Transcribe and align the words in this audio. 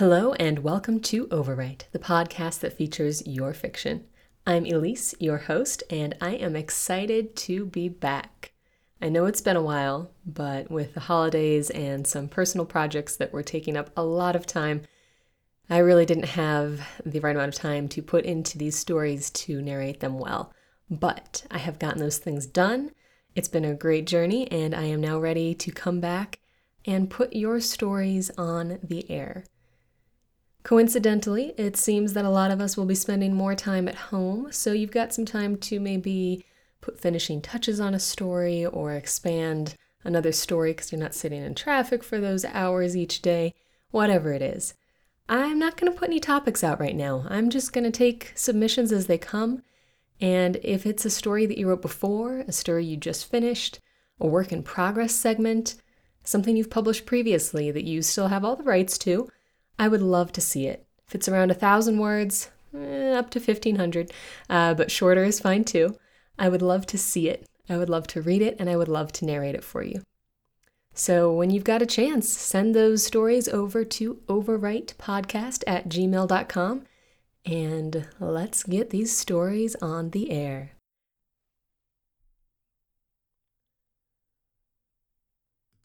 Hello, 0.00 0.32
and 0.40 0.60
welcome 0.60 0.98
to 1.00 1.26
Overwrite, 1.26 1.82
the 1.92 1.98
podcast 1.98 2.60
that 2.60 2.72
features 2.72 3.22
your 3.26 3.52
fiction. 3.52 4.06
I'm 4.46 4.64
Elise, 4.64 5.14
your 5.20 5.36
host, 5.36 5.82
and 5.90 6.16
I 6.22 6.36
am 6.36 6.56
excited 6.56 7.36
to 7.36 7.66
be 7.66 7.90
back. 7.90 8.52
I 9.02 9.10
know 9.10 9.26
it's 9.26 9.42
been 9.42 9.58
a 9.58 9.62
while, 9.62 10.10
but 10.24 10.70
with 10.70 10.94
the 10.94 11.00
holidays 11.00 11.68
and 11.68 12.06
some 12.06 12.28
personal 12.28 12.64
projects 12.64 13.14
that 13.16 13.30
were 13.30 13.42
taking 13.42 13.76
up 13.76 13.90
a 13.94 14.02
lot 14.02 14.34
of 14.34 14.46
time, 14.46 14.84
I 15.68 15.76
really 15.76 16.06
didn't 16.06 16.30
have 16.30 16.80
the 17.04 17.20
right 17.20 17.36
amount 17.36 17.54
of 17.54 17.60
time 17.60 17.86
to 17.88 18.00
put 18.00 18.24
into 18.24 18.56
these 18.56 18.78
stories 18.78 19.28
to 19.28 19.60
narrate 19.60 20.00
them 20.00 20.18
well. 20.18 20.50
But 20.88 21.44
I 21.50 21.58
have 21.58 21.78
gotten 21.78 22.00
those 22.00 22.16
things 22.16 22.46
done. 22.46 22.92
It's 23.34 23.48
been 23.48 23.66
a 23.66 23.74
great 23.74 24.06
journey, 24.06 24.50
and 24.50 24.74
I 24.74 24.84
am 24.84 25.02
now 25.02 25.18
ready 25.18 25.54
to 25.56 25.70
come 25.70 26.00
back 26.00 26.38
and 26.86 27.10
put 27.10 27.34
your 27.36 27.60
stories 27.60 28.30
on 28.38 28.78
the 28.82 29.04
air. 29.10 29.44
Coincidentally, 30.62 31.54
it 31.56 31.76
seems 31.76 32.12
that 32.12 32.24
a 32.24 32.30
lot 32.30 32.50
of 32.50 32.60
us 32.60 32.76
will 32.76 32.84
be 32.84 32.94
spending 32.94 33.34
more 33.34 33.54
time 33.54 33.88
at 33.88 33.94
home, 33.94 34.52
so 34.52 34.72
you've 34.72 34.90
got 34.90 35.14
some 35.14 35.24
time 35.24 35.56
to 35.56 35.80
maybe 35.80 36.44
put 36.80 36.98
finishing 36.98 37.40
touches 37.40 37.80
on 37.80 37.94
a 37.94 37.98
story 37.98 38.64
or 38.66 38.92
expand 38.92 39.74
another 40.04 40.32
story 40.32 40.72
because 40.72 40.92
you're 40.92 41.00
not 41.00 41.14
sitting 41.14 41.42
in 41.42 41.54
traffic 41.54 42.02
for 42.02 42.20
those 42.20 42.44
hours 42.44 42.96
each 42.96 43.22
day, 43.22 43.54
whatever 43.90 44.32
it 44.32 44.42
is. 44.42 44.74
I'm 45.28 45.58
not 45.58 45.76
going 45.76 45.90
to 45.90 45.98
put 45.98 46.08
any 46.08 46.20
topics 46.20 46.64
out 46.64 46.80
right 46.80 46.96
now. 46.96 47.24
I'm 47.28 47.50
just 47.50 47.72
going 47.72 47.84
to 47.84 47.90
take 47.90 48.32
submissions 48.34 48.92
as 48.92 49.06
they 49.06 49.18
come. 49.18 49.62
And 50.20 50.56
if 50.62 50.84
it's 50.86 51.04
a 51.04 51.10
story 51.10 51.46
that 51.46 51.56
you 51.56 51.68
wrote 51.68 51.82
before, 51.82 52.40
a 52.40 52.52
story 52.52 52.84
you 52.84 52.96
just 52.96 53.30
finished, 53.30 53.78
a 54.20 54.26
work 54.26 54.52
in 54.52 54.62
progress 54.62 55.14
segment, 55.14 55.76
something 56.24 56.56
you've 56.56 56.68
published 56.68 57.06
previously 57.06 57.70
that 57.70 57.84
you 57.84 58.02
still 58.02 58.28
have 58.28 58.44
all 58.44 58.56
the 58.56 58.64
rights 58.64 58.98
to, 58.98 59.28
I 59.80 59.88
would 59.88 60.02
love 60.02 60.30
to 60.32 60.42
see 60.42 60.66
it. 60.66 60.84
If 61.08 61.14
it's 61.14 61.26
around 61.26 61.50
a 61.50 61.54
thousand 61.54 61.98
words, 61.98 62.50
eh, 62.76 63.12
up 63.12 63.30
to 63.30 63.38
1500, 63.38 64.12
uh, 64.50 64.74
but 64.74 64.90
shorter 64.90 65.24
is 65.24 65.40
fine 65.40 65.64
too. 65.64 65.96
I 66.38 66.50
would 66.50 66.60
love 66.60 66.84
to 66.88 66.98
see 66.98 67.30
it. 67.30 67.46
I 67.66 67.78
would 67.78 67.88
love 67.88 68.06
to 68.08 68.20
read 68.20 68.42
it 68.42 68.56
and 68.58 68.68
I 68.68 68.76
would 68.76 68.88
love 68.88 69.10
to 69.12 69.24
narrate 69.24 69.54
it 69.54 69.64
for 69.64 69.82
you. 69.82 70.02
So 70.92 71.32
when 71.32 71.48
you've 71.48 71.64
got 71.64 71.80
a 71.80 71.86
chance, 71.86 72.28
send 72.28 72.74
those 72.74 73.02
stories 73.02 73.48
over 73.48 73.82
to 73.86 74.16
overwritepodcast 74.28 75.64
at 75.66 75.88
gmail.com 75.88 76.84
and 77.46 78.06
let's 78.20 78.62
get 78.64 78.90
these 78.90 79.16
stories 79.16 79.76
on 79.76 80.10
the 80.10 80.30
air. 80.30 80.72